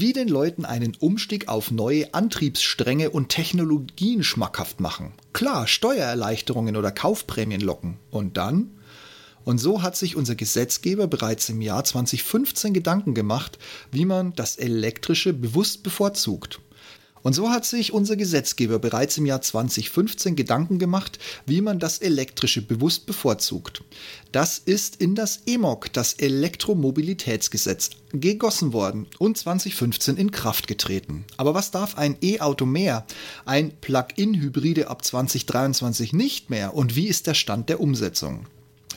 wie 0.00 0.12
den 0.12 0.28
Leuten 0.28 0.64
einen 0.64 0.94
Umstieg 0.98 1.48
auf 1.48 1.70
neue 1.70 2.12
Antriebsstränge 2.12 3.10
und 3.10 3.28
Technologien 3.30 4.22
schmackhaft 4.22 4.80
machen. 4.80 5.12
Klar, 5.32 5.66
Steuererleichterungen 5.66 6.76
oder 6.76 6.92
Kaufprämien 6.92 7.60
locken. 7.60 7.96
Und 8.10 8.36
dann? 8.36 8.70
Und 9.44 9.58
so 9.58 9.82
hat 9.82 9.96
sich 9.96 10.16
unser 10.16 10.34
Gesetzgeber 10.34 11.06
bereits 11.06 11.48
im 11.48 11.62
Jahr 11.62 11.84
2015 11.84 12.74
Gedanken 12.74 13.14
gemacht, 13.14 13.58
wie 13.92 14.04
man 14.04 14.32
das 14.34 14.56
Elektrische 14.56 15.32
bewusst 15.32 15.82
bevorzugt. 15.82 16.60
Und 17.26 17.32
so 17.32 17.50
hat 17.50 17.64
sich 17.64 17.92
unser 17.92 18.14
Gesetzgeber 18.14 18.78
bereits 18.78 19.18
im 19.18 19.26
Jahr 19.26 19.40
2015 19.40 20.36
Gedanken 20.36 20.78
gemacht, 20.78 21.18
wie 21.44 21.60
man 21.60 21.80
das 21.80 21.98
Elektrische 21.98 22.62
bewusst 22.62 23.04
bevorzugt. 23.04 23.82
Das 24.30 24.58
ist 24.58 25.00
in 25.02 25.16
das 25.16 25.40
EMOG, 25.44 25.92
das 25.92 26.12
Elektromobilitätsgesetz, 26.12 27.90
gegossen 28.12 28.72
worden 28.72 29.08
und 29.18 29.36
2015 29.36 30.16
in 30.16 30.30
Kraft 30.30 30.68
getreten. 30.68 31.24
Aber 31.36 31.52
was 31.52 31.72
darf 31.72 31.98
ein 31.98 32.16
E-Auto 32.22 32.64
mehr, 32.64 33.04
ein 33.44 33.72
Plug-in-Hybride 33.80 34.86
ab 34.86 35.04
2023 35.04 36.12
nicht 36.12 36.48
mehr 36.48 36.74
und 36.74 36.94
wie 36.94 37.08
ist 37.08 37.26
der 37.26 37.34
Stand 37.34 37.68
der 37.68 37.80
Umsetzung? 37.80 38.46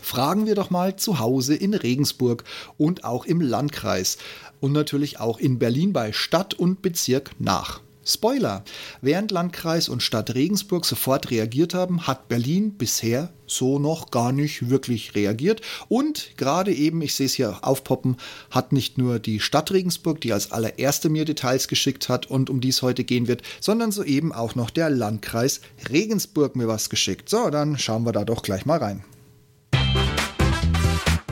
Fragen 0.04 0.46
wir 0.46 0.54
doch 0.54 0.70
mal 0.70 0.98
zu 0.98 1.18
Hause 1.18 1.56
in 1.56 1.74
Regensburg 1.74 2.44
und 2.78 3.06
auch 3.06 3.26
im 3.26 3.42
Landkreis 3.42 4.20
und 4.60 4.72
natürlich 4.72 5.20
auch 5.20 5.40
in 5.40 5.58
Berlin 5.58 5.94
bei 5.94 6.14
Stadt 6.14 6.54
und 6.54 6.84
Bezirk 6.84 7.32
nach. 7.40 7.82
Spoiler! 8.10 8.64
Während 9.02 9.30
Landkreis 9.30 9.88
und 9.88 10.02
Stadt 10.02 10.34
Regensburg 10.34 10.84
sofort 10.84 11.30
reagiert 11.30 11.76
haben, 11.76 12.08
hat 12.08 12.28
Berlin 12.28 12.74
bisher 12.76 13.32
so 13.46 13.78
noch 13.78 14.10
gar 14.10 14.32
nicht 14.32 14.72
wirklich 14.72 15.14
reagiert. 15.14 15.62
Und 15.90 16.32
gerade 16.36 16.74
eben, 16.74 17.04
ich 17.04 17.14
sehe 17.14 17.28
es 17.28 17.34
hier 17.34 17.60
aufpoppen, 17.62 18.18
hat 18.50 18.74
nicht 18.74 18.98
nur 18.98 19.20
die 19.20 19.40
Stadt 19.40 19.72
Regensburg, 19.72 20.22
die 20.22 20.34
als 20.34 20.52
allererste 20.52 21.10
mir 21.10 21.24
Details 21.24 21.68
geschickt 21.68 22.10
hat 22.10 22.26
und 22.26 22.50
um 22.50 22.62
die 22.62 22.70
es 22.70 22.82
heute 22.82 23.04
gehen 23.04 23.28
wird, 23.28 23.44
sondern 23.60 23.92
soeben 23.92 24.34
auch 24.34 24.56
noch 24.56 24.72
der 24.72 24.90
Landkreis 24.90 25.62
Regensburg 25.92 26.56
mir 26.56 26.68
was 26.68 26.90
geschickt. 26.90 27.30
So, 27.30 27.52
dann 27.52 27.78
schauen 27.78 28.08
wir 28.08 28.12
da 28.12 28.26
doch 28.26 28.42
gleich 28.42 28.66
mal 28.66 28.80
rein. 28.80 29.04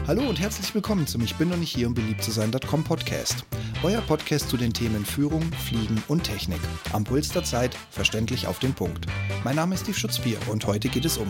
Hallo 0.06 0.30
und 0.30 0.40
herzlich 0.40 0.74
willkommen 0.76 1.08
zum 1.08 1.22
Ich 1.24 1.36
bin 1.36 1.50
noch 1.50 1.58
nicht 1.58 1.76
hier, 1.76 1.88
um 1.88 1.96
beliebt 1.96 2.24
zu 2.24 2.32
sein.com 2.32 2.84
Podcast. 2.84 3.44
Euer 3.84 4.02
Podcast 4.02 4.50
zu 4.50 4.58
den 4.58 4.74
Themen 4.74 5.06
Führung, 5.06 5.44
Fliegen 5.54 6.04
und 6.08 6.24
Technik. 6.24 6.60
Am 6.94 7.04
Puls 7.04 7.30
der 7.30 7.44
Zeit, 7.44 7.76
verständlich 7.92 8.48
auf 8.48 8.58
den 8.58 8.74
Punkt. 8.74 9.06
Mein 9.44 9.56
Name 9.56 9.76
ist 9.76 9.82
Steve 9.82 9.98
Schutzbier 9.98 10.40
und 10.50 10.66
heute 10.66 10.90
geht 10.90 11.06
es 11.06 11.18
um 11.18 11.28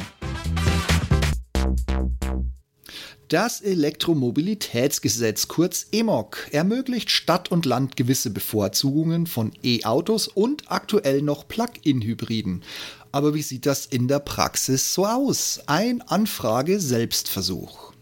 das 3.28 3.60
Elektromobilitätsgesetz, 3.60 5.50
kurz 5.50 5.88
EMOG, 5.92 6.48
ermöglicht 6.52 7.12
Stadt 7.12 7.52
und 7.52 7.66
Land 7.66 7.98
gewisse 7.98 8.30
Bevorzugungen 8.30 9.28
von 9.28 9.52
E-Autos 9.64 10.30
und 10.30 10.72
aktuell 10.72 11.22
noch 11.22 11.46
Plug-in-Hybriden. 11.50 12.64
Aber 13.12 13.34
wie 13.34 13.42
sieht 13.42 13.66
das 13.66 13.86
in 13.86 14.08
der 14.08 14.20
Praxis 14.20 14.94
so 14.94 15.06
aus? 15.06 15.60
Ein 15.66 16.02
Anfrage-Selbstversuch. 16.02 17.97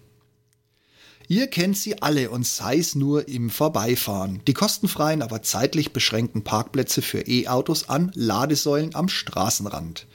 Ihr 1.28 1.48
kennt 1.48 1.78
sie 1.78 2.02
alle 2.02 2.30
und 2.30 2.46
sei 2.46 2.78
es 2.78 2.94
nur 2.94 3.28
im 3.28 3.50
Vorbeifahren. 3.50 4.42
Die 4.48 4.54
kostenfreien, 4.54 5.24
aber 5.24 5.42
zeitlich 5.42 5.92
beschränkten 5.92 6.44
Parkplätze 6.44 7.02
für 7.02 7.22
E-Autos 7.22 7.90
an 7.90 8.12
Ladesäulen 8.14 8.94
am 8.94 9.10
Straßenrand. 9.10 10.06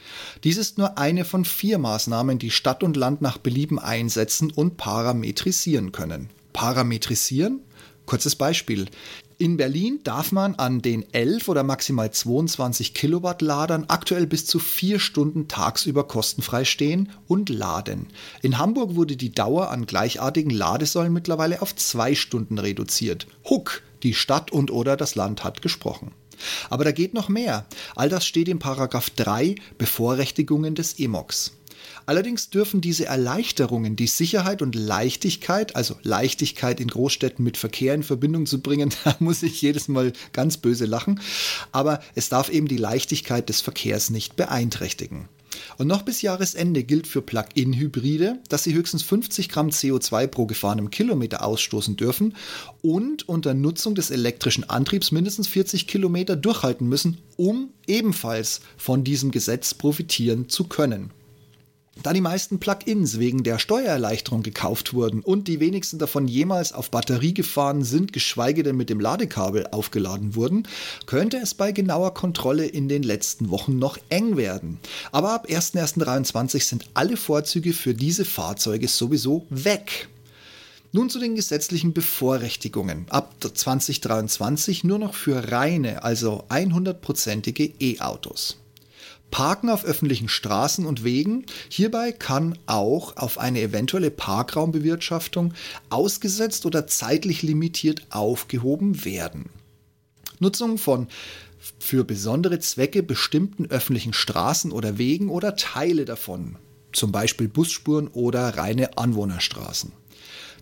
Dies 0.44 0.56
ist 0.56 0.78
nur 0.78 0.98
eine 0.98 1.24
von 1.24 1.44
vier 1.44 1.78
Maßnahmen, 1.78 2.38
die 2.38 2.52
Stadt 2.52 2.84
und 2.84 2.96
Land 2.96 3.22
nach 3.22 3.38
Belieben 3.38 3.80
einsetzen 3.80 4.52
und 4.52 4.76
parametrisieren 4.76 5.90
können. 5.90 6.30
Parametrisieren? 6.52 7.60
Kurzes 8.06 8.36
Beispiel. 8.36 8.86
In 9.40 9.56
Berlin 9.56 10.00
darf 10.04 10.32
man 10.32 10.56
an 10.56 10.82
den 10.82 11.14
11 11.14 11.48
oder 11.48 11.62
maximal 11.62 12.10
22 12.10 12.92
Kilowatt 12.92 13.40
Ladern 13.40 13.86
aktuell 13.88 14.26
bis 14.26 14.44
zu 14.44 14.58
vier 14.58 15.00
Stunden 15.00 15.48
tagsüber 15.48 16.06
kostenfrei 16.06 16.66
stehen 16.66 17.08
und 17.26 17.48
laden. 17.48 18.08
In 18.42 18.58
Hamburg 18.58 18.96
wurde 18.96 19.16
die 19.16 19.32
Dauer 19.32 19.70
an 19.70 19.86
gleichartigen 19.86 20.50
Ladesäulen 20.50 21.14
mittlerweile 21.14 21.62
auf 21.62 21.74
zwei 21.74 22.14
Stunden 22.14 22.58
reduziert. 22.58 23.28
Huck, 23.48 23.80
die 24.02 24.12
Stadt 24.12 24.50
und 24.50 24.70
oder 24.70 24.98
das 24.98 25.14
Land 25.14 25.42
hat 25.42 25.62
gesprochen. 25.62 26.10
Aber 26.68 26.84
da 26.84 26.92
geht 26.92 27.14
noch 27.14 27.30
mehr. 27.30 27.64
All 27.96 28.10
das 28.10 28.26
steht 28.26 28.46
in 28.46 28.58
Paragraph 28.58 29.08
3 29.08 29.54
Bevorrechtigungen 29.78 30.74
des 30.74 30.98
EMOX. 30.98 31.52
Allerdings 32.06 32.50
dürfen 32.50 32.80
diese 32.80 33.06
Erleichterungen 33.06 33.96
die 33.96 34.06
Sicherheit 34.06 34.62
und 34.62 34.74
Leichtigkeit, 34.74 35.76
also 35.76 35.96
Leichtigkeit 36.02 36.80
in 36.80 36.88
Großstädten 36.88 37.44
mit 37.44 37.56
Verkehr 37.56 37.94
in 37.94 38.02
Verbindung 38.02 38.46
zu 38.46 38.60
bringen, 38.60 38.92
da 39.04 39.16
muss 39.18 39.42
ich 39.42 39.62
jedes 39.62 39.88
Mal 39.88 40.12
ganz 40.32 40.56
böse 40.56 40.86
lachen, 40.86 41.20
aber 41.72 42.00
es 42.14 42.28
darf 42.28 42.48
eben 42.48 42.68
die 42.68 42.76
Leichtigkeit 42.76 43.48
des 43.48 43.60
Verkehrs 43.60 44.10
nicht 44.10 44.36
beeinträchtigen. 44.36 45.28
Und 45.78 45.86
noch 45.86 46.02
bis 46.02 46.22
Jahresende 46.22 46.84
gilt 46.84 47.06
für 47.06 47.22
Plug-in-Hybride, 47.22 48.38
dass 48.48 48.64
sie 48.64 48.74
höchstens 48.74 49.02
50 49.02 49.48
Gramm 49.48 49.68
CO2 49.68 50.26
pro 50.26 50.46
gefahrenem 50.46 50.90
Kilometer 50.90 51.44
ausstoßen 51.44 51.96
dürfen 51.96 52.34
und 52.82 53.28
unter 53.28 53.54
Nutzung 53.54 53.94
des 53.94 54.10
elektrischen 54.10 54.68
Antriebs 54.68 55.10
mindestens 55.10 55.48
40 55.48 55.86
Kilometer 55.86 56.36
durchhalten 56.36 56.88
müssen, 56.88 57.18
um 57.36 57.70
ebenfalls 57.86 58.60
von 58.76 59.04
diesem 59.04 59.30
Gesetz 59.30 59.74
profitieren 59.74 60.48
zu 60.48 60.64
können. 60.64 61.10
Da 62.02 62.14
die 62.14 62.22
meisten 62.22 62.60
Plug-ins 62.60 63.18
wegen 63.18 63.42
der 63.42 63.58
Steuererleichterung 63.58 64.42
gekauft 64.42 64.94
wurden 64.94 65.20
und 65.20 65.48
die 65.48 65.60
wenigsten 65.60 65.98
davon 65.98 66.28
jemals 66.28 66.72
auf 66.72 66.90
Batterie 66.90 67.34
gefahren 67.34 67.84
sind, 67.84 68.14
geschweige 68.14 68.62
denn 68.62 68.76
mit 68.76 68.88
dem 68.88 69.00
Ladekabel 69.00 69.66
aufgeladen 69.70 70.34
wurden, 70.34 70.66
könnte 71.04 71.36
es 71.36 71.52
bei 71.52 71.72
genauer 71.72 72.14
Kontrolle 72.14 72.64
in 72.64 72.88
den 72.88 73.02
letzten 73.02 73.50
Wochen 73.50 73.78
noch 73.78 73.98
eng 74.08 74.38
werden. 74.38 74.78
Aber 75.12 75.32
ab 75.32 75.46
1.1.23 75.48 76.64
sind 76.64 76.86
alle 76.94 77.18
Vorzüge 77.18 77.74
für 77.74 77.92
diese 77.92 78.24
Fahrzeuge 78.24 78.88
sowieso 78.88 79.44
weg. 79.50 80.08
Nun 80.92 81.10
zu 81.10 81.18
den 81.18 81.34
gesetzlichen 81.34 81.92
Bevorrechtigungen. 81.92 83.06
Ab 83.10 83.34
2023 83.40 84.84
nur 84.84 84.98
noch 84.98 85.14
für 85.14 85.52
reine, 85.52 86.02
also 86.02 86.44
100%ige 86.48 87.72
E-Autos. 87.78 88.56
Parken 89.30 89.70
auf 89.70 89.84
öffentlichen 89.84 90.28
Straßen 90.28 90.86
und 90.86 91.04
Wegen. 91.04 91.46
Hierbei 91.68 92.12
kann 92.12 92.58
auch 92.66 93.16
auf 93.16 93.38
eine 93.38 93.60
eventuelle 93.60 94.10
Parkraumbewirtschaftung 94.10 95.54
ausgesetzt 95.88 96.66
oder 96.66 96.86
zeitlich 96.86 97.42
limitiert 97.42 98.06
aufgehoben 98.10 99.04
werden. 99.04 99.50
Nutzung 100.38 100.78
von 100.78 101.08
für 101.78 102.04
besondere 102.04 102.58
Zwecke 102.58 103.02
bestimmten 103.02 103.66
öffentlichen 103.66 104.12
Straßen 104.12 104.72
oder 104.72 104.98
Wegen 104.98 105.28
oder 105.28 105.56
Teile 105.56 106.04
davon, 106.06 106.56
zum 106.92 107.12
Beispiel 107.12 107.48
Busspuren 107.48 108.08
oder 108.08 108.56
reine 108.56 108.96
Anwohnerstraßen. 108.96 109.92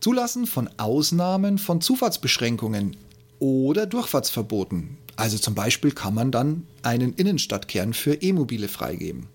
Zulassen 0.01 0.47
von 0.47 0.69
Ausnahmen 0.77 1.59
von 1.59 1.81
Zufahrtsbeschränkungen 1.81 2.97
oder 3.39 3.87
Durchfahrtsverboten, 3.87 4.99
also 5.19 5.37
zum 5.37 5.57
Beispiel 5.57 5.91
kann 5.91 6.15
man 6.15 6.31
dann 6.31 6.69
einen 6.83 7.13
Innenstadtkern 7.13 7.93
für 7.93 8.15
E-Mobile 8.23 8.69
freigeben. 8.69 9.27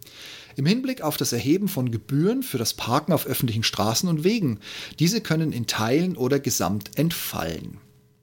Im 0.56 0.66
Hinblick 0.66 1.02
auf 1.02 1.18
das 1.18 1.34
Erheben 1.34 1.68
von 1.68 1.92
Gebühren 1.92 2.42
für 2.42 2.58
das 2.58 2.74
Parken 2.74 3.12
auf 3.12 3.26
öffentlichen 3.26 3.64
Straßen 3.64 4.08
und 4.08 4.24
Wegen. 4.24 4.60
Diese 5.00 5.20
können 5.20 5.52
in 5.52 5.68
Teilen 5.68 6.16
oder 6.16 6.40
gesamt 6.40 6.98
entfallen. 6.98 7.80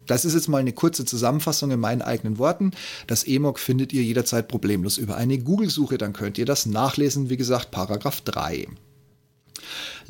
Das 0.06 0.24
ist 0.24 0.32
jetzt 0.32 0.48
mal 0.48 0.58
eine 0.58 0.72
kurze 0.72 1.04
Zusammenfassung 1.04 1.70
in 1.70 1.80
meinen 1.80 2.00
eigenen 2.00 2.38
Worten. 2.38 2.70
Das 3.06 3.26
EMOG 3.26 3.58
findet 3.58 3.92
ihr 3.92 4.02
jederzeit 4.02 4.48
problemlos 4.48 4.96
über 4.96 5.18
eine 5.18 5.38
Google-Suche, 5.38 5.98
dann 5.98 6.14
könnt 6.14 6.38
ihr 6.38 6.46
das 6.46 6.64
nachlesen, 6.64 7.28
wie 7.28 7.36
gesagt, 7.36 7.70
Paragraph 7.72 8.22
3. 8.22 8.68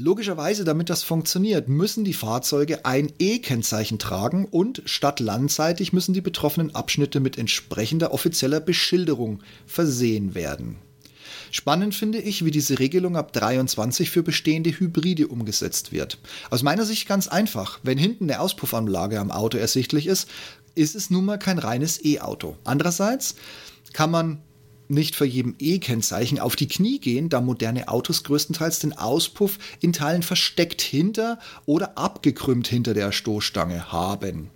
Logischerweise, 0.03 0.65
damit 0.65 0.89
das 0.89 1.03
funktioniert, 1.03 1.69
müssen 1.69 2.05
die 2.05 2.15
Fahrzeuge 2.15 2.87
ein 2.87 3.13
E-Kennzeichen 3.19 3.99
tragen 3.99 4.47
und 4.47 4.81
stadt-landseitig 4.87 5.93
müssen 5.93 6.15
die 6.15 6.23
betroffenen 6.23 6.75
Abschnitte 6.75 7.21
mit 7.21 7.37
entsprechender 7.37 8.15
offizieller 8.15 8.61
Beschilderung 8.61 9.43
versehen 9.67 10.35
werden. 10.35 10.77
Spannend 11.51 11.95
finde 11.95 12.19
ich, 12.19 12.47
wie 12.47 12.51
diese 12.51 12.79
Regelung 12.79 13.15
ab 13.15 13.35
23 13.35 14.09
für 14.09 14.23
bestehende 14.23 14.71
Hybride 14.71 15.29
umgesetzt 15.29 15.93
wird. 15.93 16.17
Aus 16.49 16.63
meiner 16.63 16.87
Sicht 16.87 17.07
ganz 17.07 17.29
einfach. 17.29 17.79
Wenn 17.83 17.99
hinten 17.99 18.25
eine 18.25 18.41
Auspuffanlage 18.41 19.21
am 19.21 19.31
Auto 19.31 19.59
ersichtlich 19.59 20.07
ist, 20.07 20.31
ist 20.75 20.97
es 20.97 21.11
nun 21.11 21.27
mal 21.27 21.39
kein 21.39 21.59
reines 21.59 22.03
E-Auto. 22.03 22.57
Andererseits 22.65 23.35
kann 23.93 24.11
man 24.11 24.41
nicht 24.91 25.15
für 25.17 25.25
jedem 25.25 25.55
E-Kennzeichen 25.59 26.39
auf 26.39 26.57
die 26.57 26.69
Knie 26.69 26.99
gehen, 26.99 27.29
da 27.29 27.41
moderne 27.41 27.89
Autos 27.89 28.25
größtenteils 28.25 28.81
den 28.81 28.93
Auspuff 28.93 29.59
in 29.81 29.93
Teilen 29.93 30.23
versteckt 30.23 30.83
hinter 30.83 31.39
oder 31.67 31.97
abgekrümmt 31.97 32.69
hinter 32.69 32.95
der 32.95 33.13
Stoßstange 33.13 33.93
haben. 33.93 34.51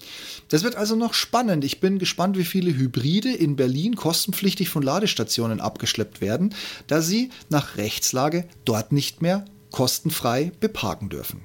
Das 0.49 0.63
wird 0.63 0.77
also 0.77 0.97
noch 0.97 1.15
spannend. 1.15 1.65
Ich 1.65 1.81
bin 1.81 1.99
gespannt, 1.99 2.37
wie 2.37 2.45
viele 2.45 2.77
Hybride 2.77 3.33
in 3.33 3.57
Berlin 3.57 3.97
kostenpflichtig 3.97 4.69
von 4.69 4.83
Ladestationen 4.83 5.61
abgeschleppt 5.61 6.21
werden, 6.21 6.55
da 6.87 7.01
sie 7.01 7.31
nach 7.49 7.77
Rechtslage 7.77 8.47
dort 8.65 8.93
nicht 8.93 9.23
mehr 9.23 9.45
kostenfrei 9.71 10.53
beparken 10.61 11.09
dürfen. 11.09 11.43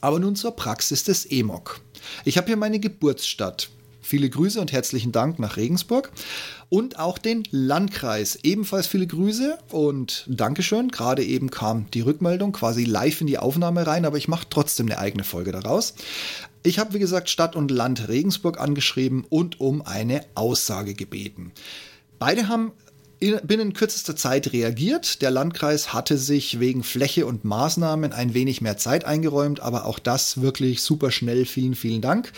Aber 0.00 0.18
nun 0.18 0.34
zur 0.34 0.56
Praxis 0.56 1.04
des 1.04 1.30
EMOG. 1.30 1.80
Ich 2.24 2.36
habe 2.36 2.48
hier 2.48 2.56
meine 2.56 2.80
Geburtsstadt 2.80 3.70
Viele 4.02 4.28
Grüße 4.28 4.60
und 4.60 4.72
herzlichen 4.72 5.12
Dank 5.12 5.38
nach 5.38 5.56
Regensburg. 5.56 6.10
Und 6.68 6.98
auch 6.98 7.18
den 7.18 7.44
Landkreis. 7.50 8.38
Ebenfalls 8.42 8.86
viele 8.88 9.06
Grüße 9.06 9.58
und 9.70 10.26
Dankeschön. 10.28 10.90
Gerade 10.90 11.24
eben 11.24 11.50
kam 11.50 11.90
die 11.92 12.00
Rückmeldung 12.00 12.52
quasi 12.52 12.84
live 12.84 13.20
in 13.20 13.28
die 13.28 13.38
Aufnahme 13.38 13.86
rein, 13.86 14.04
aber 14.04 14.18
ich 14.18 14.28
mache 14.28 14.46
trotzdem 14.50 14.86
eine 14.86 14.98
eigene 14.98 15.24
Folge 15.24 15.52
daraus. 15.52 15.94
Ich 16.64 16.78
habe, 16.78 16.94
wie 16.94 16.98
gesagt, 16.98 17.30
Stadt 17.30 17.56
und 17.56 17.70
Land 17.70 18.08
Regensburg 18.08 18.60
angeschrieben 18.60 19.24
und 19.28 19.60
um 19.60 19.82
eine 19.82 20.22
Aussage 20.34 20.94
gebeten. 20.94 21.52
Beide 22.18 22.48
haben 22.48 22.72
binnen 23.44 23.72
kürzester 23.72 24.16
Zeit 24.16 24.52
reagiert. 24.52 25.22
Der 25.22 25.30
Landkreis 25.30 25.92
hatte 25.92 26.18
sich 26.18 26.58
wegen 26.58 26.82
Fläche 26.82 27.26
und 27.26 27.44
Maßnahmen 27.44 28.12
ein 28.12 28.34
wenig 28.34 28.60
mehr 28.60 28.76
Zeit 28.76 29.04
eingeräumt, 29.04 29.60
aber 29.60 29.86
auch 29.86 29.98
das 29.98 30.40
wirklich 30.40 30.82
super 30.82 31.10
schnell. 31.12 31.46
Vielen, 31.46 31.76
vielen 31.76 32.00
Dank. 32.00 32.32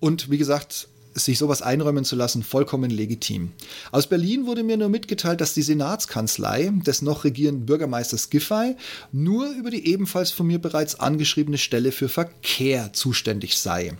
Und 0.00 0.30
wie 0.30 0.38
gesagt, 0.38 0.88
sich 1.14 1.38
sowas 1.38 1.62
einräumen 1.62 2.04
zu 2.04 2.16
lassen, 2.16 2.42
vollkommen 2.42 2.90
legitim. 2.90 3.52
Aus 3.90 4.06
Berlin 4.06 4.46
wurde 4.46 4.62
mir 4.62 4.76
nur 4.76 4.88
mitgeteilt, 4.88 5.40
dass 5.40 5.54
die 5.54 5.62
Senatskanzlei 5.62 6.72
des 6.86 7.02
noch 7.02 7.24
regierenden 7.24 7.66
Bürgermeisters 7.66 8.30
Giffey 8.30 8.76
nur 9.12 9.50
über 9.50 9.70
die 9.70 9.86
ebenfalls 9.86 10.30
von 10.30 10.46
mir 10.46 10.60
bereits 10.60 10.98
angeschriebene 10.98 11.58
Stelle 11.58 11.92
für 11.92 12.08
Verkehr 12.08 12.92
zuständig 12.92 13.58
sei. 13.58 13.96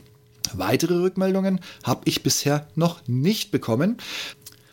Weitere 0.55 0.95
Rückmeldungen 0.95 1.61
habe 1.83 2.03
ich 2.05 2.23
bisher 2.23 2.67
noch 2.75 3.07
nicht 3.07 3.51
bekommen. 3.51 3.99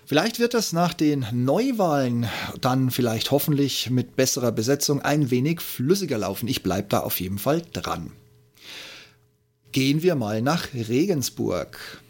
Vielleicht 0.06 0.40
wird 0.40 0.56
das 0.56 0.74
nach 0.74 0.94
den 0.94 1.26
Neuwahlen 1.32 2.28
dann 2.62 2.90
vielleicht 2.90 3.32
hoffentlich 3.32 3.90
mit 3.92 4.16
besserer 4.16 4.52
Besetzung 4.52 5.02
ein 5.02 5.30
wenig 5.30 5.62
flüssiger 5.62 6.18
laufen. 6.18 6.48
Ich 6.48 6.64
bleibe 6.64 6.88
da 6.90 7.02
auf 7.02 7.20
jeden 7.20 7.38
Fall 7.38 7.62
dran. 7.74 8.12
Gehen 9.72 10.02
wir 10.02 10.16
mal 10.16 10.42
nach 10.42 10.74
Regensburg. 10.74 12.02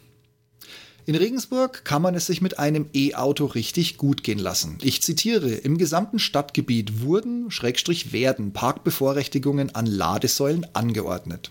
In 1.10 1.16
Regensburg 1.16 1.84
kann 1.84 2.02
man 2.02 2.14
es 2.14 2.26
sich 2.26 2.40
mit 2.40 2.60
einem 2.60 2.86
E-Auto 2.94 3.46
richtig 3.46 3.96
gut 3.96 4.22
gehen 4.22 4.38
lassen. 4.38 4.78
Ich 4.80 5.02
zitiere, 5.02 5.50
im 5.50 5.76
gesamten 5.76 6.20
Stadtgebiet 6.20 7.02
wurden, 7.02 7.50
Schrägstrich 7.50 8.12
werden, 8.12 8.52
Parkbevorrechtigungen 8.52 9.74
an 9.74 9.86
Ladesäulen 9.86 10.68
angeordnet. 10.72 11.50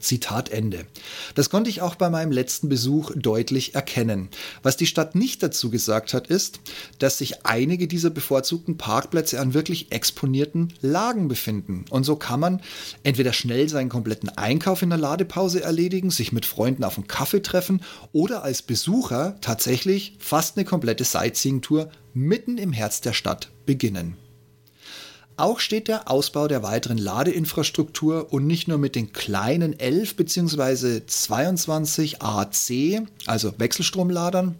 Zitat 0.00 0.50
Ende. 0.50 0.86
Das 1.34 1.50
konnte 1.50 1.70
ich 1.70 1.82
auch 1.82 1.94
bei 1.94 2.10
meinem 2.10 2.32
letzten 2.32 2.68
Besuch 2.68 3.12
deutlich 3.14 3.74
erkennen. 3.74 4.28
Was 4.62 4.76
die 4.76 4.86
Stadt 4.86 5.14
nicht 5.14 5.42
dazu 5.42 5.70
gesagt 5.70 6.14
hat, 6.14 6.28
ist, 6.28 6.60
dass 6.98 7.18
sich 7.18 7.46
einige 7.46 7.88
dieser 7.88 8.10
bevorzugten 8.10 8.76
Parkplätze 8.78 9.40
an 9.40 9.54
wirklich 9.54 9.92
exponierten 9.92 10.72
Lagen 10.80 11.28
befinden. 11.28 11.84
Und 11.90 12.04
so 12.04 12.16
kann 12.16 12.40
man 12.40 12.60
entweder 13.02 13.32
schnell 13.32 13.68
seinen 13.68 13.88
kompletten 13.88 14.28
Einkauf 14.30 14.82
in 14.82 14.90
der 14.90 14.98
Ladepause 14.98 15.62
erledigen, 15.62 16.10
sich 16.10 16.32
mit 16.32 16.46
Freunden 16.46 16.84
auf 16.84 16.96
einen 16.96 17.08
Kaffee 17.08 17.42
treffen 17.42 17.82
oder 18.12 18.42
als 18.42 18.62
Besucher 18.62 19.36
tatsächlich 19.40 20.16
fast 20.18 20.56
eine 20.56 20.64
komplette 20.64 21.04
Sightseeing-Tour 21.04 21.90
mitten 22.14 22.58
im 22.58 22.72
Herz 22.72 23.00
der 23.00 23.12
Stadt 23.12 23.50
beginnen. 23.66 24.16
Auch 25.38 25.60
steht 25.60 25.86
der 25.86 26.10
Ausbau 26.10 26.48
der 26.48 26.64
weiteren 26.64 26.98
Ladeinfrastruktur 26.98 28.32
und 28.32 28.48
nicht 28.48 28.66
nur 28.66 28.76
mit 28.76 28.96
den 28.96 29.12
kleinen 29.12 29.78
11 29.78 30.16
bzw. 30.16 31.06
22 31.06 32.20
AC, 32.20 33.06
also 33.24 33.52
Wechselstromladern, 33.56 34.56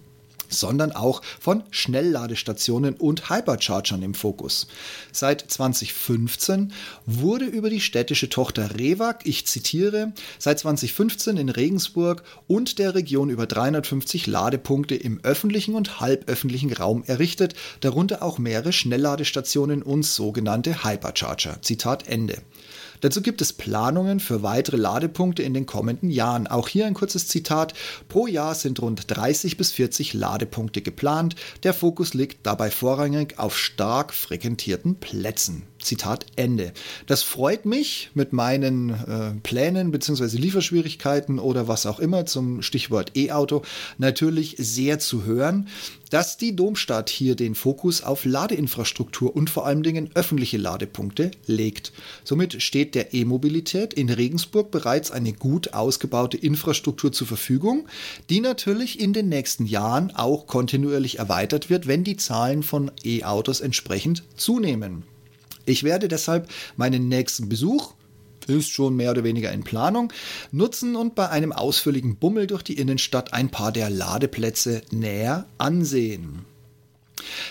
sondern 0.49 0.93
auch 0.93 1.23
von 1.41 1.63
Schnellladestationen 1.71 2.95
und 2.95 3.31
Hyperchargern 3.31 4.03
im 4.03 4.15
Fokus. 4.15 4.67
Seit 5.13 5.41
2015 5.51 6.73
wurde 7.07 7.45
über 7.45 7.71
die 7.71 7.81
städtische 7.81 8.29
Tochter 8.29 8.79
Rewag, 8.79 9.21
ich 9.25 9.47
zitiere, 9.47 10.13
seit 10.39 10.59
2015 10.59 11.37
in 11.37 11.49
Regensburg 11.49 12.23
und 12.47 12.79
der 12.79 12.95
Region 12.95 13.31
über 13.31 13.47
350 13.47 14.27
Ladepunkte 14.27 14.95
im 14.95 15.21
öffentlichen 15.23 15.75
und 15.75 16.01
halböffentlichen 16.01 16.73
Raum 16.73 17.05
errichtet, 17.07 17.55
darunter 17.81 18.23
auch 18.23 18.39
mehrere 18.39 18.73
Schnellladestationen 18.73 19.83
und 19.83 20.05
sogenannte 20.05 20.85
Hypercharger. 20.85 21.63
Zitat 21.63 22.09
Ende. 22.09 22.43
Dazu 23.01 23.23
gibt 23.23 23.41
es 23.41 23.53
Planungen 23.53 24.21
für 24.21 24.43
weitere 24.43 24.77
Ladepunkte 24.77 25.43
in 25.43 25.55
den 25.55 25.67
kommenden 25.67 26.11
Jahren. 26.11 26.47
Auch 26.47 26.69
hier 26.69 26.87
ein 26.87 26.95
kurzes 26.95 27.29
Zitat. 27.29 27.75
Pro 28.09 28.27
Jahr 28.27 28.55
sind 28.55 28.81
rund 28.81 29.05
30 29.07 29.57
bis 29.57 29.73
40 29.73 30.15
Ladepunkte 30.15 30.83
geplant. 30.83 31.35
Der 31.63 31.75
Fokus 31.75 32.15
liegt 32.15 32.47
dabei 32.47 32.71
vorrangig 32.71 33.39
auf 33.39 33.57
stark 33.57 34.13
frequentierten 34.13 34.97
Plätzen. 34.97 35.63
Zitat 35.81 36.27
Ende. 36.37 36.73
Das 37.07 37.23
freut 37.23 37.65
mich 37.65 38.11
mit 38.15 38.33
meinen 38.33 38.91
äh, 38.91 39.41
Plänen 39.43 39.91
bzw. 39.91 40.37
Lieferschwierigkeiten 40.37 41.39
oder 41.39 41.69
was 41.69 41.87
auch 41.87 41.99
immer 41.99 42.27
zum 42.27 42.63
Stichwort 42.63 43.17
E-Auto 43.17 43.63
natürlich 43.99 44.57
sehr 44.59 44.99
zu 44.99 45.25
hören, 45.25 45.69
dass 46.11 46.37
die 46.37 46.57
Domstadt 46.57 47.11
hier 47.11 47.37
den 47.37 47.55
Fokus 47.55 48.03
auf 48.03 48.25
Ladeinfrastruktur 48.25 49.35
und 49.35 49.51
vor 49.51 49.67
allen 49.67 49.83
Dingen 49.83 50.11
öffentliche 50.15 50.57
Ladepunkte 50.57 51.31
legt. 51.47 51.93
Somit 52.25 52.63
steht 52.63 52.95
der 52.95 53.15
E-Mobilität 53.15 53.95
in 53.95 54.09
Regensburg 54.09 54.71
bereits 54.71 55.11
eine 55.11 55.33
gut 55.33 55.75
ausgebaute 55.75 56.37
Infrastruktur 56.37 57.13
zur 57.13 57.27
Verfügung, 57.27 57.87
die 58.31 58.41
natürlich 58.41 59.01
in 59.01 59.13
den 59.13 59.29
nächsten 59.29 59.67
Jahren 59.67 60.15
auch 60.15 60.47
kontinuierlich 60.47 61.19
erweitert 61.19 61.71
wird, 61.71 61.87
wenn 61.87 62.05
die 62.05 62.17
Zahlen 62.17 62.63
von 62.63 62.91
E-Autos 63.05 63.61
entsprechend 63.61 64.23
zunehmen. 64.37 65.05
Ich 65.69 65.85
werde 65.85 66.09
deshalb 66.09 66.49
meinen 66.77 67.09
nächsten 67.09 67.51
Besuch 67.51 67.93
ist 68.47 68.71
schon 68.71 68.97
mehr 68.97 69.11
oder 69.11 69.25
weniger 69.25 69.53
in 69.53 69.63
Planung, 69.63 70.11
nutzen 70.51 70.97
und 70.97 71.15
bei 71.15 71.29
einem 71.29 71.53
ausführlichen 71.53 72.17
Bummel 72.17 72.47
durch 72.47 72.63
die 72.63 72.79
Innenstadt 72.79 73.35
ein 73.35 73.51
paar 73.51 73.73
der 73.73 73.91
Ladeplätze 73.91 74.81
näher 74.91 75.47
ansehen. 75.59 76.47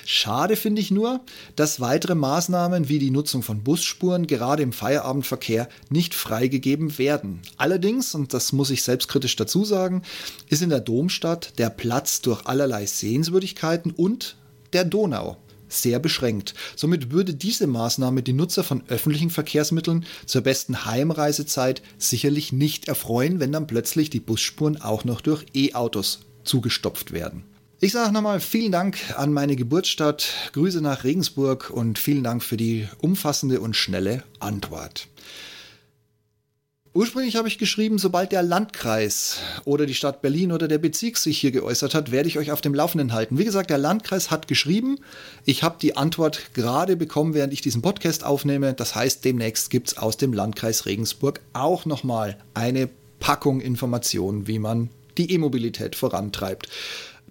Schade 0.04 0.56
finde 0.56 0.82
ich 0.82 0.90
nur, 0.90 1.22
dass 1.56 1.80
weitere 1.80 2.16
Maßnahmen 2.16 2.90
wie 2.90 2.98
die 2.98 3.12
Nutzung 3.12 3.44
von 3.44 3.62
Busspuren 3.62 4.26
gerade 4.26 4.64
im 4.64 4.74
Feierabendverkehr 4.74 5.70
nicht 5.92 6.16
freigegeben 6.16 6.98
werden. 6.98 7.42
Allerdings, 7.58 8.16
und 8.16 8.34
das 8.34 8.52
muss 8.52 8.72
ich 8.72 8.82
selbstkritisch 8.82 9.36
dazu 9.36 9.64
sagen, 9.64 10.02
ist 10.50 10.64
in 10.64 10.70
der 10.70 10.80
Domstadt 10.80 11.60
der 11.60 11.70
Platz 11.70 12.22
durch 12.22 12.48
allerlei 12.48 12.88
Sehenswürdigkeiten 12.88 13.92
und 13.92 14.38
der 14.74 14.86
Donau 14.86 15.38
sehr 15.68 16.00
beschränkt. 16.00 16.54
Somit 16.76 17.12
würde 17.12 17.34
diese 17.34 17.68
Maßnahme 17.68 18.24
die 18.24 18.34
Nutzer 18.34 18.64
von 18.64 18.84
öffentlichen 18.88 19.30
Verkehrsmitteln 19.30 20.06
zur 20.26 20.42
besten 20.42 20.86
Heimreisezeit 20.86 21.82
sicherlich 21.98 22.52
nicht 22.52 22.88
erfreuen, 22.88 23.40
wenn 23.40 23.52
dann 23.52 23.68
plötzlich 23.68 24.10
die 24.10 24.20
Busspuren 24.20 24.82
auch 24.82 25.06
noch 25.06 25.22
durch 25.22 25.46
E-Autos 25.54 26.20
zugestopft 26.44 27.12
werden. 27.12 27.44
Ich 27.80 27.92
sage 27.92 28.12
nochmal 28.12 28.40
vielen 28.40 28.72
Dank 28.72 28.98
an 29.16 29.32
meine 29.32 29.56
Geburtsstadt, 29.56 30.34
Grüße 30.54 30.82
nach 30.82 31.04
Regensburg 31.04 31.70
und 31.70 32.00
vielen 32.00 32.24
Dank 32.24 32.42
für 32.42 32.58
die 32.58 32.88
umfassende 32.98 33.62
und 33.62 33.76
schnelle 33.76 34.24
Antwort. 34.40 35.08
Ursprünglich 36.98 37.36
habe 37.36 37.48
ich 37.48 37.60
geschrieben, 37.60 38.00
sobald 38.00 38.32
der 38.32 38.42
Landkreis 38.42 39.38
oder 39.66 39.86
die 39.86 39.94
Stadt 39.94 40.24
Berlin 40.24 40.52
oder 40.52 40.68
der 40.68 40.80
Bezirk 40.80 41.18
sich 41.18 41.38
hier 41.38 41.52
geäußert 41.52 41.94
hat, 41.94 42.10
werde 42.10 42.28
ich 42.28 42.40
euch 42.40 42.52
auf 42.52 42.60
dem 42.60 42.74
Laufenden 42.74 43.14
halten. 43.14 43.38
Wie 43.38 43.46
gesagt, 43.46 43.70
der 43.70 43.78
Landkreis 43.78 44.32
hat 44.32 44.48
geschrieben. 44.48 44.98
Ich 45.46 45.62
habe 45.62 45.78
die 45.80 45.96
Antwort 45.96 46.56
gerade 46.56 46.96
bekommen, 46.96 47.36
während 47.36 47.54
ich 47.54 47.62
diesen 47.62 47.84
Podcast 47.84 48.24
aufnehme. 48.24 48.74
Das 48.74 48.96
heißt, 48.96 49.24
demnächst 49.24 49.70
gibt 49.70 49.90
es 49.90 49.98
aus 50.00 50.18
dem 50.18 50.34
Landkreis 50.34 50.88
Regensburg 50.88 51.40
auch 51.54 51.86
nochmal 51.86 52.36
eine 52.56 52.90
Packung 53.20 53.62
Informationen, 53.62 54.48
wie 54.48 54.58
man 54.58 54.90
die 55.20 55.32
E-Mobilität 55.32 55.96
vorantreibt. 55.96 56.68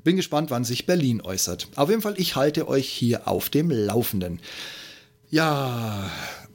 Bin 0.05 0.15
gespannt, 0.15 0.53
wann 0.53 0.63
sich 0.63 0.87
Berlin 0.87 1.23
äußert. 1.23 1.67
Auf 1.75 1.91
jeden 1.91 2.03
Fall, 2.03 2.15
ich 2.19 2.37
halte 2.37 2.69
euch 2.69 2.89
hier 2.89 3.27
auf 3.27 3.51
dem 3.51 3.73
Laufenden. 3.73 4.39
Ja, 5.29 6.09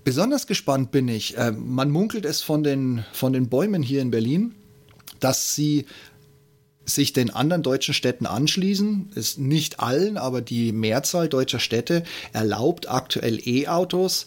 Besonders 0.04 0.48
gespannt 0.48 0.92
bin 0.92 1.08
ich. 1.08 1.38
Äh, 1.38 1.52
man 1.52 1.92
munkelt 1.92 2.26
es 2.26 2.42
von 2.42 2.64
den, 2.64 3.06
von 3.14 3.34
den 3.34 3.50
Bäumen 3.50 3.84
hier 3.84 4.02
in 4.02 4.12
Berlin, 4.12 4.56
dass 5.20 5.54
sie 5.54 5.86
sich 6.86 7.14
den 7.14 7.30
anderen 7.30 7.62
deutschen 7.62 7.94
Städten 7.94 8.26
anschließen. 8.26 9.12
Ist 9.16 9.38
nicht 9.38 9.80
allen, 9.80 10.18
aber 10.18 10.42
die 10.42 10.72
Mehrzahl 10.72 11.30
deutscher 11.30 11.60
Städte 11.60 12.04
erlaubt 12.34 12.90
aktuell 12.90 13.40
E-Autos 13.48 14.26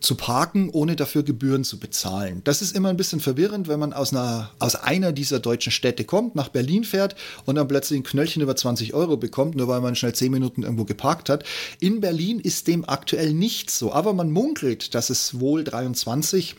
zu 0.00 0.14
parken, 0.14 0.68
ohne 0.70 0.94
dafür 0.94 1.22
Gebühren 1.22 1.64
zu 1.64 1.78
bezahlen. 1.78 2.42
Das 2.44 2.62
ist 2.62 2.76
immer 2.76 2.90
ein 2.90 2.96
bisschen 2.96 3.20
verwirrend, 3.20 3.66
wenn 3.66 3.80
man 3.80 3.92
aus 3.92 4.12
einer, 4.12 4.50
aus 4.58 4.76
einer 4.76 5.12
dieser 5.12 5.40
deutschen 5.40 5.72
Städte 5.72 6.04
kommt, 6.04 6.34
nach 6.34 6.48
Berlin 6.48 6.84
fährt 6.84 7.16
und 7.44 7.54
dann 7.54 7.68
plötzlich 7.68 8.00
ein 8.00 8.04
Knöllchen 8.04 8.42
über 8.42 8.54
20 8.54 8.94
Euro 8.94 9.16
bekommt, 9.16 9.56
nur 9.56 9.68
weil 9.68 9.80
man 9.80 9.96
schnell 9.96 10.14
10 10.14 10.30
Minuten 10.30 10.62
irgendwo 10.62 10.84
geparkt 10.84 11.28
hat. 11.28 11.44
In 11.80 12.00
Berlin 12.00 12.40
ist 12.40 12.68
dem 12.68 12.88
aktuell 12.88 13.32
nicht 13.32 13.70
so, 13.70 13.92
aber 13.92 14.12
man 14.12 14.30
munkelt, 14.30 14.94
dass 14.94 15.10
es 15.10 15.40
wohl 15.40 15.64
23 15.64 16.56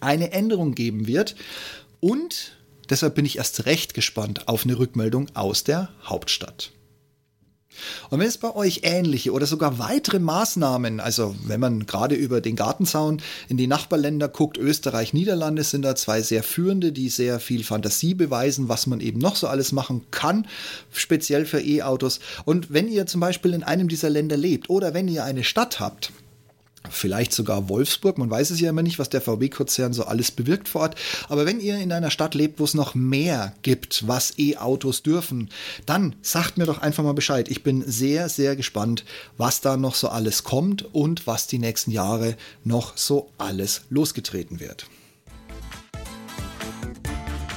eine 0.00 0.32
Änderung 0.32 0.74
geben 0.74 1.06
wird 1.06 1.34
und 2.00 2.56
deshalb 2.88 3.16
bin 3.16 3.26
ich 3.26 3.38
erst 3.38 3.66
recht 3.66 3.94
gespannt 3.94 4.46
auf 4.46 4.64
eine 4.64 4.78
Rückmeldung 4.78 5.28
aus 5.34 5.64
der 5.64 5.90
Hauptstadt. 6.04 6.72
Und 8.10 8.20
wenn 8.20 8.26
es 8.26 8.38
bei 8.38 8.54
euch 8.54 8.80
ähnliche 8.84 9.32
oder 9.32 9.46
sogar 9.46 9.78
weitere 9.78 10.18
Maßnahmen, 10.18 11.00
also 11.00 11.34
wenn 11.44 11.60
man 11.60 11.86
gerade 11.86 12.14
über 12.14 12.40
den 12.40 12.56
Gartenzaun 12.56 13.20
in 13.48 13.56
die 13.56 13.66
Nachbarländer 13.66 14.28
guckt, 14.28 14.56
Österreich, 14.56 15.12
Niederlande 15.12 15.62
sind 15.64 15.82
da 15.82 15.94
zwei 15.94 16.22
sehr 16.22 16.42
führende, 16.42 16.92
die 16.92 17.08
sehr 17.08 17.40
viel 17.40 17.64
Fantasie 17.64 18.14
beweisen, 18.14 18.68
was 18.68 18.86
man 18.86 19.00
eben 19.00 19.18
noch 19.18 19.36
so 19.36 19.46
alles 19.46 19.72
machen 19.72 20.06
kann, 20.10 20.46
speziell 20.92 21.44
für 21.44 21.60
E-Autos. 21.60 22.20
Und 22.44 22.72
wenn 22.72 22.88
ihr 22.88 23.06
zum 23.06 23.20
Beispiel 23.20 23.52
in 23.52 23.62
einem 23.62 23.88
dieser 23.88 24.10
Länder 24.10 24.36
lebt 24.36 24.70
oder 24.70 24.94
wenn 24.94 25.08
ihr 25.08 25.24
eine 25.24 25.44
Stadt 25.44 25.80
habt, 25.80 26.12
vielleicht 26.90 27.32
sogar 27.32 27.68
Wolfsburg. 27.68 28.18
Man 28.18 28.30
weiß 28.30 28.50
es 28.50 28.60
ja 28.60 28.70
immer 28.70 28.82
nicht, 28.82 28.98
was 28.98 29.08
der 29.08 29.20
VW-Konzern 29.20 29.92
so 29.92 30.04
alles 30.04 30.30
bewirkt 30.30 30.68
vor 30.68 30.82
Ort. 30.82 30.96
Aber 31.28 31.46
wenn 31.46 31.60
ihr 31.60 31.78
in 31.78 31.92
einer 31.92 32.10
Stadt 32.10 32.34
lebt, 32.34 32.60
wo 32.60 32.64
es 32.64 32.74
noch 32.74 32.94
mehr 32.94 33.54
gibt, 33.62 34.06
was 34.06 34.38
E-Autos 34.38 35.02
dürfen, 35.02 35.48
dann 35.86 36.14
sagt 36.22 36.58
mir 36.58 36.66
doch 36.66 36.78
einfach 36.78 37.04
mal 37.04 37.12
Bescheid. 37.12 37.48
Ich 37.48 37.62
bin 37.62 37.82
sehr, 37.86 38.28
sehr 38.28 38.56
gespannt, 38.56 39.04
was 39.36 39.60
da 39.60 39.76
noch 39.76 39.94
so 39.94 40.08
alles 40.08 40.44
kommt 40.44 40.82
und 40.94 41.26
was 41.26 41.46
die 41.46 41.58
nächsten 41.58 41.90
Jahre 41.90 42.36
noch 42.64 42.96
so 42.96 43.30
alles 43.38 43.82
losgetreten 43.90 44.60
wird. 44.60 44.86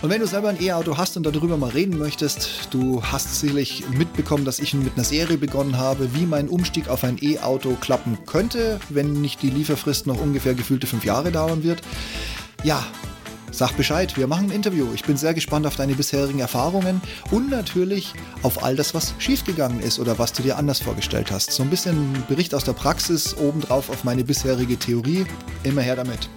Und 0.01 0.09
wenn 0.09 0.19
du 0.19 0.25
selber 0.25 0.49
ein 0.49 0.59
E-Auto 0.59 0.97
hast 0.97 1.15
und 1.15 1.23
darüber 1.27 1.57
mal 1.57 1.69
reden 1.69 1.99
möchtest, 1.99 2.69
du 2.71 3.03
hast 3.03 3.39
sicherlich 3.39 3.83
mitbekommen, 3.91 4.45
dass 4.45 4.57
ich 4.57 4.73
mit 4.73 4.95
einer 4.95 5.03
Serie 5.03 5.37
begonnen 5.37 5.77
habe, 5.77 6.15
wie 6.15 6.25
mein 6.25 6.49
Umstieg 6.49 6.87
auf 6.87 7.03
ein 7.03 7.19
E-Auto 7.21 7.75
klappen 7.79 8.17
könnte, 8.25 8.79
wenn 8.89 9.21
nicht 9.21 9.43
die 9.43 9.51
Lieferfrist 9.51 10.07
noch 10.07 10.19
ungefähr 10.19 10.55
gefühlte 10.55 10.87
fünf 10.87 11.05
Jahre 11.05 11.31
dauern 11.31 11.63
wird. 11.63 11.81
Ja, 12.63 12.83
Sag 13.53 13.75
Bescheid, 13.75 14.15
wir 14.15 14.27
machen 14.27 14.45
ein 14.45 14.55
Interview. 14.55 14.87
Ich 14.95 15.03
bin 15.03 15.17
sehr 15.17 15.33
gespannt 15.33 15.67
auf 15.67 15.75
deine 15.75 15.93
bisherigen 15.93 16.39
Erfahrungen 16.39 17.01
und 17.31 17.49
natürlich 17.49 18.13
auf 18.43 18.63
all 18.63 18.77
das, 18.77 18.93
was 18.93 19.13
schiefgegangen 19.19 19.81
ist 19.81 19.99
oder 19.99 20.17
was 20.17 20.31
du 20.31 20.41
dir 20.41 20.57
anders 20.57 20.79
vorgestellt 20.79 21.31
hast. 21.31 21.51
So 21.51 21.61
ein 21.61 21.69
bisschen 21.69 22.13
Bericht 22.29 22.55
aus 22.55 22.63
der 22.63 22.71
Praxis, 22.71 23.35
obendrauf 23.35 23.89
auf 23.89 24.05
meine 24.05 24.23
bisherige 24.23 24.77
Theorie. 24.77 25.25
Immer 25.63 25.81
her 25.81 25.97
damit. 25.97 26.29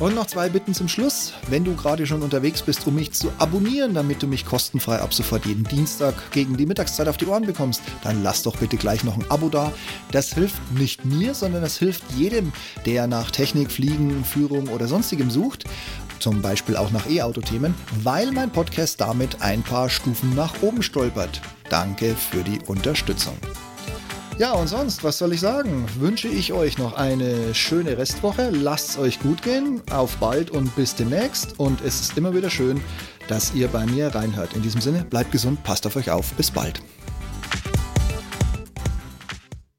Und 0.00 0.16
noch 0.16 0.26
zwei 0.26 0.48
Bitten 0.48 0.74
zum 0.74 0.88
Schluss. 0.88 1.32
Wenn 1.48 1.64
du 1.64 1.76
gerade 1.76 2.06
schon 2.06 2.22
unterwegs 2.22 2.62
bist, 2.62 2.86
um 2.86 2.96
mich 2.96 3.12
zu 3.12 3.32
abonnieren, 3.38 3.94
damit 3.94 4.22
du 4.22 4.26
mich 4.26 4.44
kostenfrei 4.44 4.98
ab 4.98 5.14
sofort 5.14 5.46
jeden 5.46 5.64
Dienstag 5.64 6.14
gegen 6.32 6.56
die 6.56 6.66
Mittagszeit 6.66 7.06
auf 7.06 7.16
die 7.16 7.26
Ohren 7.26 7.46
bekommst, 7.46 7.80
dann 8.02 8.22
lass 8.22 8.42
doch 8.42 8.56
bitte 8.56 8.76
gleich 8.76 9.04
noch 9.04 9.16
ein 9.16 9.30
Abo 9.30 9.48
da. 9.48 9.72
Das 10.10 10.34
hilft 10.34 10.60
nicht 10.72 11.04
mir, 11.04 11.32
sondern 11.34 11.62
das 11.62 11.78
hilft 11.78 12.02
jedem, 12.16 12.52
der 12.86 13.06
nach 13.06 13.30
Technik, 13.30 13.70
Fliegen, 13.70 14.24
Führung 14.24 14.68
oder 14.68 14.88
sonstigem 14.88 15.30
sucht. 15.30 15.64
Zum 16.18 16.42
Beispiel 16.42 16.76
auch 16.76 16.90
nach 16.90 17.08
E-Auto-Themen, 17.08 17.74
weil 18.02 18.32
mein 18.32 18.50
Podcast 18.50 19.00
damit 19.00 19.42
ein 19.42 19.62
paar 19.62 19.88
Stufen 19.88 20.34
nach 20.34 20.54
oben 20.62 20.82
stolpert. 20.82 21.40
Danke 21.70 22.16
für 22.16 22.42
die 22.42 22.58
Unterstützung. 22.66 23.36
Ja, 24.36 24.52
und 24.52 24.66
sonst, 24.66 25.04
was 25.04 25.18
soll 25.18 25.32
ich 25.32 25.40
sagen? 25.40 25.86
Wünsche 26.00 26.26
ich 26.26 26.52
euch 26.52 26.76
noch 26.76 26.94
eine 26.94 27.54
schöne 27.54 27.96
Restwoche. 27.96 28.50
Lasst 28.50 28.90
es 28.90 28.98
euch 28.98 29.20
gut 29.20 29.42
gehen. 29.42 29.80
Auf 29.92 30.16
bald 30.16 30.50
und 30.50 30.74
bis 30.74 30.96
demnächst. 30.96 31.60
Und 31.60 31.80
es 31.82 32.00
ist 32.00 32.18
immer 32.18 32.34
wieder 32.34 32.50
schön, 32.50 32.80
dass 33.28 33.54
ihr 33.54 33.68
bei 33.68 33.86
mir 33.86 34.12
reinhört. 34.12 34.54
In 34.54 34.62
diesem 34.62 34.80
Sinne, 34.80 35.04
bleibt 35.04 35.30
gesund, 35.30 35.62
passt 35.62 35.86
auf 35.86 35.94
euch 35.94 36.10
auf. 36.10 36.32
Bis 36.32 36.50
bald. 36.50 36.82